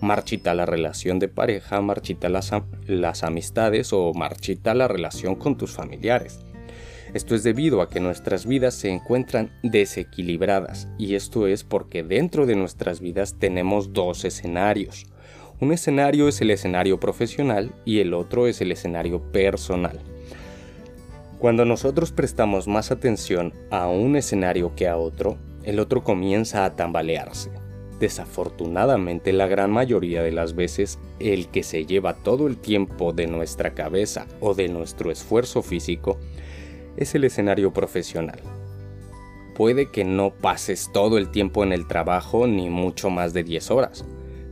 marchita 0.00 0.54
la 0.54 0.66
relación 0.66 1.18
de 1.18 1.28
pareja, 1.28 1.80
marchita 1.80 2.28
las, 2.28 2.52
las 2.86 3.24
amistades 3.24 3.92
o 3.92 4.12
marchita 4.14 4.74
la 4.74 4.88
relación 4.88 5.34
con 5.34 5.56
tus 5.56 5.72
familiares. 5.72 6.40
Esto 7.14 7.36
es 7.36 7.44
debido 7.44 7.80
a 7.80 7.88
que 7.88 8.00
nuestras 8.00 8.44
vidas 8.44 8.74
se 8.74 8.90
encuentran 8.90 9.52
desequilibradas 9.62 10.88
y 10.98 11.14
esto 11.14 11.46
es 11.46 11.62
porque 11.62 12.02
dentro 12.02 12.44
de 12.44 12.56
nuestras 12.56 13.00
vidas 13.00 13.36
tenemos 13.38 13.92
dos 13.92 14.24
escenarios. 14.24 15.06
Un 15.60 15.72
escenario 15.72 16.26
es 16.26 16.40
el 16.40 16.50
escenario 16.50 16.98
profesional 16.98 17.72
y 17.84 18.00
el 18.00 18.14
otro 18.14 18.48
es 18.48 18.60
el 18.60 18.72
escenario 18.72 19.30
personal. 19.30 20.00
Cuando 21.38 21.64
nosotros 21.64 22.12
prestamos 22.12 22.68
más 22.68 22.90
atención 22.90 23.52
a 23.70 23.88
un 23.88 24.16
escenario 24.16 24.74
que 24.74 24.88
a 24.88 24.96
otro, 24.96 25.36
el 25.64 25.78
otro 25.78 26.02
comienza 26.02 26.64
a 26.64 26.76
tambalearse. 26.76 27.50
Desafortunadamente 27.98 29.32
la 29.32 29.46
gran 29.46 29.70
mayoría 29.70 30.22
de 30.22 30.32
las 30.32 30.54
veces 30.54 30.98
el 31.20 31.48
que 31.48 31.62
se 31.62 31.86
lleva 31.86 32.14
todo 32.14 32.46
el 32.46 32.56
tiempo 32.56 33.12
de 33.12 33.26
nuestra 33.26 33.74
cabeza 33.74 34.26
o 34.40 34.54
de 34.54 34.68
nuestro 34.68 35.10
esfuerzo 35.10 35.62
físico 35.62 36.18
es 36.96 37.14
el 37.14 37.24
escenario 37.24 37.72
profesional. 37.72 38.40
Puede 39.54 39.90
que 39.90 40.04
no 40.04 40.30
pases 40.30 40.90
todo 40.92 41.18
el 41.18 41.30
tiempo 41.30 41.62
en 41.62 41.72
el 41.72 41.86
trabajo 41.86 42.46
ni 42.46 42.68
mucho 42.68 43.10
más 43.10 43.32
de 43.32 43.44
10 43.44 43.70
horas, 43.70 44.04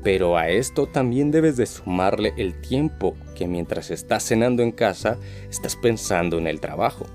pero 0.02 0.36
a 0.36 0.48
esto 0.48 0.86
también 0.86 1.30
debes 1.30 1.56
de 1.56 1.66
sumarle 1.66 2.34
el 2.36 2.60
tiempo 2.60 3.14
que 3.36 3.46
mientras 3.46 3.90
estás 3.90 4.24
cenando 4.24 4.62
en 4.62 4.72
casa 4.72 5.18
estás 5.48 5.76
pensando 5.76 6.38
en 6.38 6.46
el 6.46 6.60
trabajo. 6.60 7.06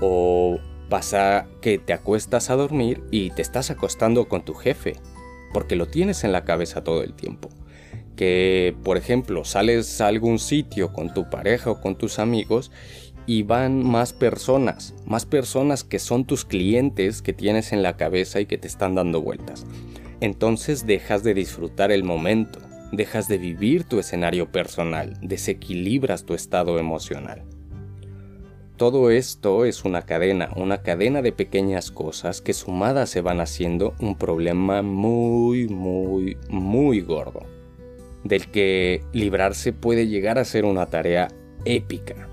O 0.00 0.58
pasa 0.88 1.46
que 1.62 1.78
te 1.78 1.92
acuestas 1.92 2.50
a 2.50 2.56
dormir 2.56 3.02
y 3.10 3.30
te 3.30 3.42
estás 3.42 3.70
acostando 3.70 4.28
con 4.28 4.44
tu 4.44 4.54
jefe, 4.54 4.96
porque 5.52 5.76
lo 5.76 5.86
tienes 5.86 6.24
en 6.24 6.32
la 6.32 6.44
cabeza 6.44 6.84
todo 6.84 7.02
el 7.02 7.14
tiempo. 7.14 7.48
Que, 8.16 8.76
por 8.82 8.98
ejemplo, 8.98 9.44
sales 9.46 10.00
a 10.02 10.08
algún 10.08 10.38
sitio 10.38 10.92
con 10.92 11.14
tu 11.14 11.30
pareja 11.30 11.70
o 11.70 11.80
con 11.80 11.96
tus 11.96 12.18
amigos 12.18 12.70
y 13.24 13.44
van 13.44 13.82
más 13.82 14.12
personas, 14.12 14.94
más 15.06 15.24
personas 15.24 15.84
que 15.84 15.98
son 15.98 16.26
tus 16.26 16.44
clientes 16.44 17.22
que 17.22 17.32
tienes 17.32 17.72
en 17.72 17.82
la 17.82 17.96
cabeza 17.96 18.40
y 18.40 18.46
que 18.46 18.58
te 18.58 18.66
están 18.66 18.94
dando 18.94 19.22
vueltas. 19.22 19.64
Entonces 20.20 20.86
dejas 20.86 21.22
de 21.22 21.34
disfrutar 21.34 21.90
el 21.90 22.04
momento, 22.04 22.60
dejas 22.92 23.26
de 23.28 23.38
vivir 23.38 23.84
tu 23.84 23.98
escenario 23.98 24.52
personal, 24.52 25.16
desequilibras 25.22 26.24
tu 26.24 26.34
estado 26.34 26.78
emocional. 26.78 27.42
Todo 28.76 29.10
esto 29.10 29.64
es 29.64 29.84
una 29.84 30.02
cadena, 30.02 30.50
una 30.56 30.82
cadena 30.82 31.20
de 31.20 31.32
pequeñas 31.32 31.90
cosas 31.90 32.40
que 32.40 32.54
sumadas 32.54 33.10
se 33.10 33.20
van 33.20 33.40
haciendo 33.40 33.94
un 34.00 34.16
problema 34.16 34.82
muy, 34.82 35.68
muy, 35.68 36.38
muy 36.48 37.00
gordo, 37.02 37.40
del 38.24 38.50
que 38.50 39.02
librarse 39.12 39.72
puede 39.72 40.06
llegar 40.06 40.38
a 40.38 40.44
ser 40.44 40.64
una 40.64 40.86
tarea 40.86 41.28
épica. 41.64 42.28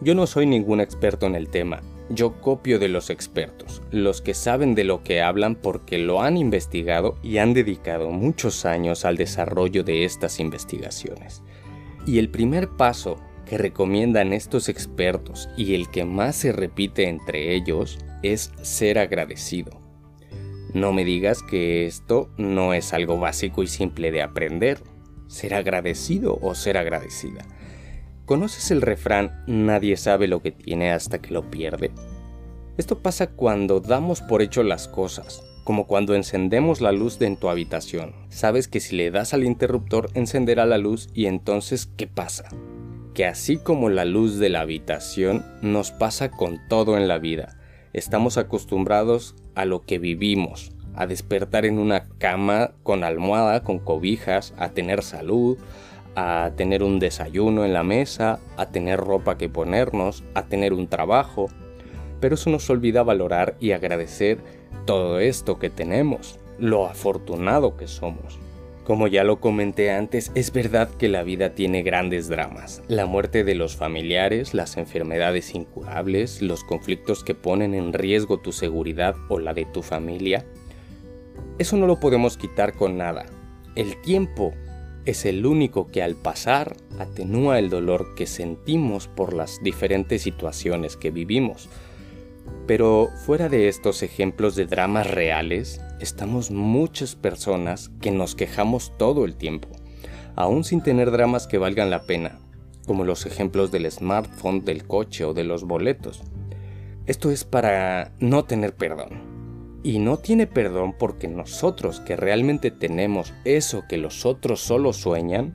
Yo 0.00 0.14
no 0.14 0.26
soy 0.26 0.46
ningún 0.46 0.80
experto 0.80 1.26
en 1.26 1.34
el 1.34 1.48
tema, 1.48 1.82
yo 2.10 2.40
copio 2.40 2.78
de 2.78 2.88
los 2.88 3.10
expertos, 3.10 3.82
los 3.90 4.20
que 4.20 4.34
saben 4.34 4.74
de 4.74 4.84
lo 4.84 5.02
que 5.02 5.22
hablan 5.22 5.54
porque 5.56 5.98
lo 5.98 6.22
han 6.22 6.36
investigado 6.36 7.16
y 7.22 7.38
han 7.38 7.54
dedicado 7.54 8.10
muchos 8.10 8.64
años 8.64 9.04
al 9.04 9.16
desarrollo 9.16 9.84
de 9.84 10.04
estas 10.04 10.40
investigaciones. 10.40 11.42
Y 12.06 12.18
el 12.18 12.28
primer 12.28 12.68
paso 12.68 13.16
que 13.46 13.58
recomiendan 13.58 14.32
estos 14.32 14.68
expertos 14.68 15.48
y 15.56 15.74
el 15.74 15.90
que 15.90 16.04
más 16.04 16.36
se 16.36 16.52
repite 16.52 17.08
entre 17.08 17.54
ellos 17.54 17.98
es 18.22 18.52
ser 18.62 18.98
agradecido. 18.98 19.80
No 20.72 20.92
me 20.92 21.04
digas 21.04 21.42
que 21.42 21.86
esto 21.86 22.30
no 22.36 22.74
es 22.74 22.92
algo 22.92 23.18
básico 23.18 23.62
y 23.62 23.68
simple 23.68 24.10
de 24.10 24.22
aprender. 24.22 24.82
Ser 25.28 25.54
agradecido 25.54 26.38
o 26.42 26.54
ser 26.54 26.76
agradecida. 26.76 27.46
¿Conoces 28.24 28.70
el 28.70 28.80
refrán 28.80 29.44
nadie 29.46 29.98
sabe 29.98 30.28
lo 30.28 30.40
que 30.40 30.50
tiene 30.50 30.92
hasta 30.92 31.20
que 31.20 31.34
lo 31.34 31.50
pierde? 31.50 31.90
Esto 32.78 33.00
pasa 33.00 33.26
cuando 33.26 33.80
damos 33.80 34.22
por 34.22 34.40
hecho 34.40 34.62
las 34.62 34.88
cosas, 34.88 35.44
como 35.62 35.86
cuando 35.86 36.14
encendemos 36.14 36.80
la 36.80 36.90
luz 36.90 37.18
de 37.18 37.26
en 37.26 37.36
tu 37.36 37.50
habitación. 37.50 38.14
Sabes 38.30 38.66
que 38.66 38.80
si 38.80 38.96
le 38.96 39.10
das 39.10 39.34
al 39.34 39.44
interruptor 39.44 40.08
encenderá 40.14 40.64
la 40.64 40.78
luz 40.78 41.10
y 41.12 41.26
entonces 41.26 41.90
¿qué 41.98 42.06
pasa? 42.06 42.48
Que 43.12 43.26
así 43.26 43.58
como 43.58 43.90
la 43.90 44.06
luz 44.06 44.38
de 44.38 44.48
la 44.48 44.60
habitación 44.60 45.44
nos 45.60 45.90
pasa 45.90 46.30
con 46.30 46.66
todo 46.70 46.96
en 46.96 47.08
la 47.08 47.18
vida. 47.18 47.58
Estamos 47.92 48.38
acostumbrados 48.38 49.34
a 49.54 49.66
lo 49.66 49.84
que 49.84 49.98
vivimos, 49.98 50.72
a 50.94 51.06
despertar 51.06 51.66
en 51.66 51.78
una 51.78 52.08
cama 52.16 52.72
con 52.84 53.04
almohada, 53.04 53.62
con 53.62 53.78
cobijas, 53.78 54.54
a 54.56 54.70
tener 54.70 55.02
salud, 55.02 55.58
a 56.16 56.52
tener 56.56 56.82
un 56.82 56.98
desayuno 56.98 57.64
en 57.64 57.72
la 57.72 57.82
mesa, 57.82 58.40
a 58.56 58.66
tener 58.70 59.00
ropa 59.00 59.36
que 59.36 59.48
ponernos, 59.48 60.24
a 60.34 60.44
tener 60.46 60.72
un 60.72 60.88
trabajo, 60.88 61.48
pero 62.20 62.36
eso 62.36 62.50
nos 62.50 62.68
olvida 62.70 63.02
valorar 63.02 63.56
y 63.60 63.72
agradecer 63.72 64.38
todo 64.86 65.18
esto 65.18 65.58
que 65.58 65.70
tenemos, 65.70 66.38
lo 66.58 66.86
afortunado 66.86 67.76
que 67.76 67.86
somos. 67.86 68.38
Como 68.84 69.08
ya 69.08 69.24
lo 69.24 69.40
comenté 69.40 69.90
antes, 69.90 70.30
es 70.34 70.52
verdad 70.52 70.90
que 70.90 71.08
la 71.08 71.22
vida 71.22 71.54
tiene 71.54 71.82
grandes 71.82 72.28
dramas. 72.28 72.82
La 72.86 73.06
muerte 73.06 73.42
de 73.42 73.54
los 73.54 73.76
familiares, 73.76 74.52
las 74.52 74.76
enfermedades 74.76 75.54
incurables, 75.54 76.42
los 76.42 76.64
conflictos 76.64 77.24
que 77.24 77.34
ponen 77.34 77.72
en 77.72 77.94
riesgo 77.94 78.40
tu 78.40 78.52
seguridad 78.52 79.16
o 79.30 79.38
la 79.38 79.54
de 79.54 79.64
tu 79.64 79.82
familia. 79.82 80.44
Eso 81.58 81.78
no 81.78 81.86
lo 81.86 81.98
podemos 81.98 82.36
quitar 82.36 82.74
con 82.74 82.98
nada. 82.98 83.24
El 83.74 83.98
tiempo 84.02 84.52
es 85.04 85.26
el 85.26 85.44
único 85.44 85.88
que 85.88 86.02
al 86.02 86.14
pasar 86.14 86.76
atenúa 86.98 87.58
el 87.58 87.68
dolor 87.68 88.14
que 88.14 88.26
sentimos 88.26 89.08
por 89.08 89.34
las 89.34 89.62
diferentes 89.62 90.22
situaciones 90.22 90.96
que 90.96 91.10
vivimos. 91.10 91.68
Pero 92.66 93.08
fuera 93.26 93.48
de 93.48 93.68
estos 93.68 94.02
ejemplos 94.02 94.56
de 94.56 94.66
dramas 94.66 95.10
reales, 95.10 95.80
estamos 96.00 96.50
muchas 96.50 97.14
personas 97.14 97.90
que 98.00 98.10
nos 98.10 98.34
quejamos 98.34 98.92
todo 98.96 99.24
el 99.24 99.36
tiempo, 99.36 99.68
aún 100.36 100.64
sin 100.64 100.82
tener 100.82 101.10
dramas 101.10 101.46
que 101.46 101.58
valgan 101.58 101.90
la 101.90 102.04
pena, 102.04 102.38
como 102.86 103.04
los 103.04 103.26
ejemplos 103.26 103.70
del 103.70 103.90
smartphone, 103.90 104.64
del 104.64 104.86
coche 104.86 105.24
o 105.24 105.34
de 105.34 105.44
los 105.44 105.64
boletos. 105.64 106.22
Esto 107.06 107.30
es 107.30 107.44
para 107.44 108.12
no 108.18 108.44
tener 108.44 108.74
perdón 108.74 109.33
y 109.84 109.98
no 109.98 110.16
tiene 110.16 110.46
perdón 110.46 110.94
porque 110.98 111.28
nosotros 111.28 112.00
que 112.00 112.16
realmente 112.16 112.70
tenemos 112.70 113.34
eso 113.44 113.84
que 113.86 113.98
los 113.98 114.24
otros 114.24 114.60
solo 114.60 114.94
sueñan, 114.94 115.54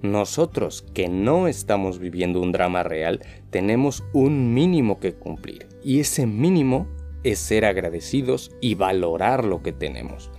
nosotros 0.00 0.82
que 0.94 1.08
no 1.08 1.46
estamos 1.46 1.98
viviendo 1.98 2.40
un 2.40 2.52
drama 2.52 2.82
real, 2.82 3.20
tenemos 3.50 4.02
un 4.14 4.54
mínimo 4.54 4.98
que 4.98 5.12
cumplir. 5.12 5.68
Y 5.84 6.00
ese 6.00 6.26
mínimo 6.26 6.88
es 7.22 7.38
ser 7.38 7.66
agradecidos 7.66 8.50
y 8.62 8.76
valorar 8.76 9.44
lo 9.44 9.62
que 9.62 9.72
tenemos. 9.72 10.30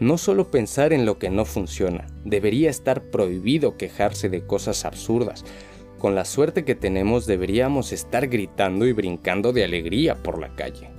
No 0.00 0.16
solo 0.16 0.50
pensar 0.50 0.94
en 0.94 1.04
lo 1.04 1.18
que 1.18 1.28
no 1.28 1.44
funciona, 1.44 2.06
debería 2.24 2.70
estar 2.70 3.02
prohibido 3.02 3.76
quejarse 3.76 4.30
de 4.30 4.46
cosas 4.46 4.86
absurdas. 4.86 5.44
Con 5.98 6.14
la 6.14 6.24
suerte 6.24 6.64
que 6.64 6.74
tenemos 6.74 7.26
deberíamos 7.26 7.92
estar 7.92 8.28
gritando 8.28 8.86
y 8.86 8.92
brincando 8.92 9.52
de 9.52 9.64
alegría 9.64 10.14
por 10.22 10.38
la 10.38 10.54
calle. 10.54 10.95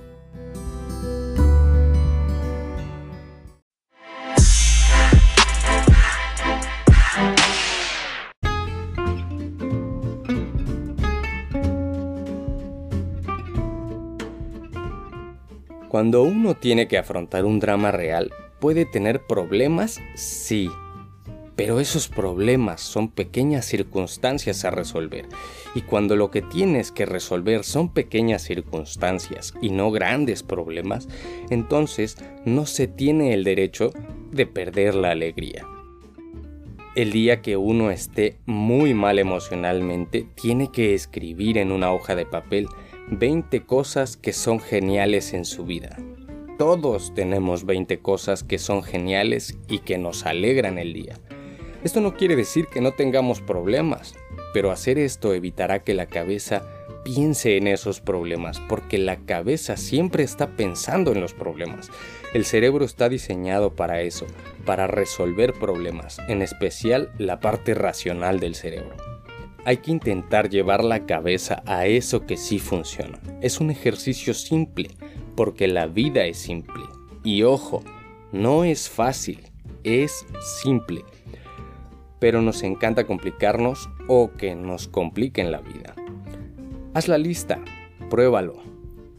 Cuando 15.98 16.22
uno 16.22 16.54
tiene 16.54 16.86
que 16.86 16.96
afrontar 16.96 17.44
un 17.44 17.58
drama 17.58 17.90
real, 17.90 18.30
puede 18.60 18.84
tener 18.84 19.26
problemas, 19.26 20.00
sí, 20.14 20.70
pero 21.56 21.80
esos 21.80 22.06
problemas 22.06 22.80
son 22.80 23.08
pequeñas 23.08 23.66
circunstancias 23.66 24.64
a 24.64 24.70
resolver. 24.70 25.26
Y 25.74 25.80
cuando 25.80 26.14
lo 26.14 26.30
que 26.30 26.40
tienes 26.40 26.92
que 26.92 27.04
resolver 27.04 27.64
son 27.64 27.92
pequeñas 27.92 28.42
circunstancias 28.42 29.54
y 29.60 29.70
no 29.70 29.90
grandes 29.90 30.44
problemas, 30.44 31.08
entonces 31.50 32.16
no 32.44 32.64
se 32.66 32.86
tiene 32.86 33.34
el 33.34 33.42
derecho 33.42 33.90
de 34.30 34.46
perder 34.46 34.94
la 34.94 35.10
alegría. 35.10 35.66
El 36.94 37.10
día 37.10 37.42
que 37.42 37.56
uno 37.56 37.90
esté 37.90 38.38
muy 38.46 38.94
mal 38.94 39.18
emocionalmente, 39.18 40.28
tiene 40.36 40.70
que 40.70 40.94
escribir 40.94 41.58
en 41.58 41.72
una 41.72 41.92
hoja 41.92 42.14
de 42.14 42.24
papel 42.24 42.68
20 43.10 43.64
cosas 43.64 44.18
que 44.18 44.34
son 44.34 44.60
geniales 44.60 45.32
en 45.32 45.46
su 45.46 45.64
vida. 45.64 45.96
Todos 46.58 47.14
tenemos 47.14 47.64
20 47.64 48.00
cosas 48.00 48.44
que 48.44 48.58
son 48.58 48.82
geniales 48.82 49.56
y 49.66 49.78
que 49.78 49.96
nos 49.96 50.26
alegran 50.26 50.76
el 50.76 50.92
día. 50.92 51.18
Esto 51.84 52.02
no 52.02 52.14
quiere 52.16 52.36
decir 52.36 52.66
que 52.66 52.82
no 52.82 52.92
tengamos 52.92 53.40
problemas, 53.40 54.14
pero 54.52 54.70
hacer 54.70 54.98
esto 54.98 55.32
evitará 55.32 55.84
que 55.84 55.94
la 55.94 56.04
cabeza 56.04 56.62
piense 57.02 57.56
en 57.56 57.66
esos 57.66 58.02
problemas, 58.02 58.60
porque 58.68 58.98
la 58.98 59.16
cabeza 59.16 59.78
siempre 59.78 60.22
está 60.22 60.48
pensando 60.48 61.12
en 61.12 61.22
los 61.22 61.32
problemas. 61.32 61.90
El 62.34 62.44
cerebro 62.44 62.84
está 62.84 63.08
diseñado 63.08 63.74
para 63.74 64.02
eso, 64.02 64.26
para 64.66 64.86
resolver 64.86 65.54
problemas, 65.54 66.18
en 66.28 66.42
especial 66.42 67.10
la 67.16 67.40
parte 67.40 67.72
racional 67.72 68.38
del 68.38 68.54
cerebro 68.54 69.17
hay 69.64 69.78
que 69.78 69.90
intentar 69.90 70.48
llevar 70.48 70.84
la 70.84 71.06
cabeza 71.06 71.62
a 71.66 71.86
eso 71.86 72.26
que 72.26 72.36
sí 72.36 72.58
funciona. 72.58 73.18
Es 73.40 73.60
un 73.60 73.70
ejercicio 73.70 74.34
simple, 74.34 74.90
porque 75.36 75.68
la 75.68 75.86
vida 75.86 76.24
es 76.24 76.38
simple. 76.38 76.84
Y 77.24 77.42
ojo, 77.42 77.82
no 78.32 78.64
es 78.64 78.88
fácil, 78.88 79.40
es 79.84 80.26
simple. 80.62 81.04
Pero 82.18 82.42
nos 82.42 82.62
encanta 82.62 83.06
complicarnos 83.06 83.88
o 84.06 84.32
que 84.32 84.54
nos 84.54 84.88
compliquen 84.88 85.52
la 85.52 85.60
vida. 85.60 85.94
Haz 86.94 87.08
la 87.08 87.18
lista, 87.18 87.60
pruébalo. 88.10 88.56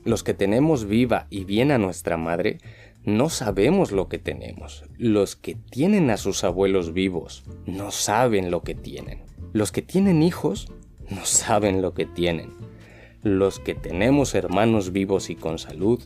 Los 0.03 0.23
que 0.23 0.33
tenemos 0.33 0.85
viva 0.85 1.27
y 1.29 1.43
bien 1.43 1.71
a 1.71 1.77
nuestra 1.77 2.17
madre, 2.17 2.57
no 3.05 3.29
sabemos 3.29 3.91
lo 3.91 4.09
que 4.09 4.17
tenemos. 4.17 4.83
Los 4.97 5.35
que 5.35 5.55
tienen 5.55 6.09
a 6.09 6.17
sus 6.17 6.43
abuelos 6.43 6.93
vivos, 6.93 7.43
no 7.65 7.91
saben 7.91 8.51
lo 8.51 8.63
que 8.63 8.75
tienen. 8.75 9.28
Los 9.53 9.71
que 9.71 9.81
tienen 9.81 10.21
hijos 10.21 10.67
no 11.09 11.25
saben 11.25 11.81
lo 11.81 11.93
que 11.93 12.05
tienen. 12.05 12.53
Los 13.23 13.59
que 13.59 13.75
tenemos 13.75 14.35
hermanos 14.35 14.91
vivos 14.91 15.29
y 15.29 15.35
con 15.35 15.59
salud 15.59 16.01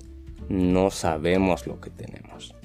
no 0.50 0.91
sabemos 0.91 1.67
lo 1.67 1.80
que 1.80 1.89
tenemos. 1.89 2.56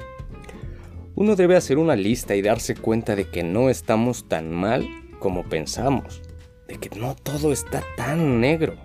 Uno 1.14 1.34
debe 1.34 1.56
hacer 1.56 1.78
una 1.78 1.96
lista 1.96 2.36
y 2.36 2.42
darse 2.42 2.76
cuenta 2.76 3.16
de 3.16 3.28
que 3.28 3.42
no 3.42 3.70
estamos 3.70 4.28
tan 4.28 4.52
mal 4.52 4.88
como 5.18 5.42
pensamos, 5.42 6.22
de 6.68 6.76
que 6.76 6.96
no 6.96 7.16
todo 7.16 7.52
está 7.52 7.82
tan 7.96 8.40
negro. 8.40 8.76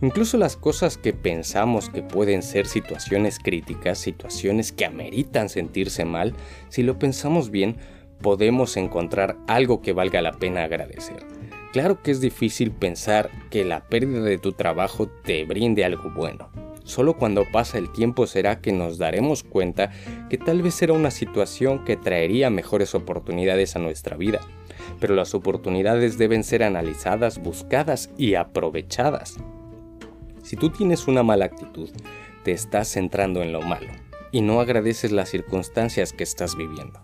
Incluso 0.00 0.36
las 0.36 0.56
cosas 0.56 0.98
que 0.98 1.12
pensamos 1.12 1.88
que 1.88 2.02
pueden 2.02 2.42
ser 2.42 2.66
situaciones 2.66 3.38
críticas, 3.38 3.98
situaciones 3.98 4.72
que 4.72 4.84
ameritan 4.84 5.48
sentirse 5.48 6.04
mal, 6.04 6.34
si 6.68 6.82
lo 6.82 6.98
pensamos 6.98 7.50
bien, 7.50 7.76
podemos 8.22 8.76
encontrar 8.76 9.36
algo 9.46 9.82
que 9.82 9.92
valga 9.92 10.22
la 10.22 10.32
pena 10.32 10.64
agradecer. 10.64 11.26
Claro 11.72 12.02
que 12.02 12.10
es 12.10 12.20
difícil 12.20 12.70
pensar 12.70 13.30
que 13.50 13.64
la 13.64 13.84
pérdida 13.88 14.22
de 14.22 14.38
tu 14.38 14.52
trabajo 14.52 15.08
te 15.08 15.44
brinde 15.44 15.84
algo 15.84 16.10
bueno. 16.10 16.50
Solo 16.84 17.16
cuando 17.16 17.44
pasa 17.50 17.78
el 17.78 17.90
tiempo 17.92 18.26
será 18.26 18.60
que 18.60 18.72
nos 18.72 18.98
daremos 18.98 19.42
cuenta 19.42 19.90
que 20.28 20.36
tal 20.36 20.62
vez 20.62 20.82
era 20.82 20.92
una 20.92 21.10
situación 21.10 21.84
que 21.84 21.96
traería 21.96 22.50
mejores 22.50 22.94
oportunidades 22.94 23.76
a 23.76 23.78
nuestra 23.78 24.16
vida. 24.16 24.40
Pero 25.00 25.14
las 25.14 25.34
oportunidades 25.34 26.18
deben 26.18 26.44
ser 26.44 26.62
analizadas, 26.62 27.38
buscadas 27.38 28.10
y 28.18 28.34
aprovechadas. 28.34 29.38
Si 30.42 30.56
tú 30.56 30.70
tienes 30.70 31.08
una 31.08 31.22
mala 31.22 31.46
actitud, 31.46 31.88
te 32.42 32.52
estás 32.52 32.88
centrando 32.88 33.42
en 33.42 33.52
lo 33.52 33.62
malo 33.62 33.88
y 34.32 34.40
no 34.40 34.60
agradeces 34.60 35.12
las 35.12 35.28
circunstancias 35.28 36.12
que 36.12 36.24
estás 36.24 36.56
viviendo. 36.56 37.00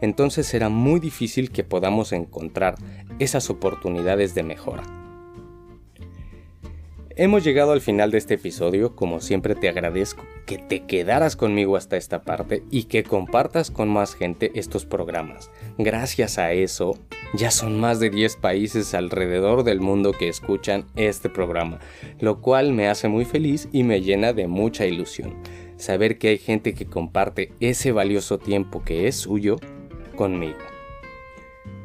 Entonces 0.00 0.46
será 0.46 0.68
muy 0.68 1.00
difícil 1.00 1.50
que 1.50 1.64
podamos 1.64 2.12
encontrar 2.12 2.74
esas 3.18 3.48
oportunidades 3.48 4.34
de 4.34 4.42
mejora. 4.42 5.01
Hemos 7.16 7.44
llegado 7.44 7.72
al 7.72 7.82
final 7.82 8.10
de 8.10 8.16
este 8.16 8.34
episodio, 8.34 8.96
como 8.96 9.20
siempre 9.20 9.54
te 9.54 9.68
agradezco 9.68 10.24
que 10.46 10.56
te 10.56 10.86
quedaras 10.86 11.36
conmigo 11.36 11.76
hasta 11.76 11.98
esta 11.98 12.22
parte 12.22 12.62
y 12.70 12.84
que 12.84 13.04
compartas 13.04 13.70
con 13.70 13.90
más 13.90 14.14
gente 14.14 14.50
estos 14.54 14.86
programas. 14.86 15.50
Gracias 15.76 16.38
a 16.38 16.52
eso, 16.52 16.98
ya 17.34 17.50
son 17.50 17.78
más 17.78 18.00
de 18.00 18.08
10 18.08 18.36
países 18.36 18.94
alrededor 18.94 19.62
del 19.62 19.80
mundo 19.80 20.12
que 20.12 20.28
escuchan 20.28 20.86
este 20.96 21.28
programa, 21.28 21.80
lo 22.18 22.40
cual 22.40 22.72
me 22.72 22.88
hace 22.88 23.08
muy 23.08 23.26
feliz 23.26 23.68
y 23.72 23.82
me 23.82 24.00
llena 24.00 24.32
de 24.32 24.46
mucha 24.46 24.86
ilusión. 24.86 25.34
Saber 25.76 26.16
que 26.16 26.28
hay 26.28 26.38
gente 26.38 26.72
que 26.72 26.86
comparte 26.86 27.52
ese 27.60 27.92
valioso 27.92 28.38
tiempo 28.38 28.84
que 28.84 29.06
es 29.06 29.16
suyo 29.16 29.56
conmigo. 30.16 30.71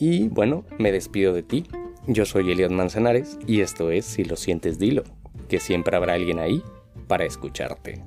y 0.00 0.26
bueno, 0.26 0.64
me 0.78 0.90
despido 0.90 1.32
de 1.32 1.44
ti. 1.44 1.68
Yo 2.08 2.24
soy 2.24 2.50
Eliot 2.50 2.72
Manzanares 2.72 3.38
y 3.46 3.60
esto 3.60 3.92
es 3.92 4.06
Si 4.06 4.24
lo 4.24 4.34
sientes 4.34 4.80
dilo, 4.80 5.04
que 5.48 5.60
siempre 5.60 5.96
habrá 5.96 6.14
alguien 6.14 6.40
ahí 6.40 6.64
para 7.06 7.26
escucharte. 7.26 8.02